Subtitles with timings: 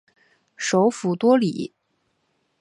[0.55, 1.75] 首府多里。